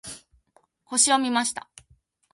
[0.85, 1.69] 星を見ました。